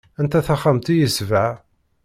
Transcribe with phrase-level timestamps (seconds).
[0.21, 1.53] Anta taxxamt i yesbeɣ?